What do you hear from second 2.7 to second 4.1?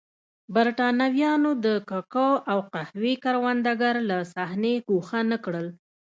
قهوې کروندګر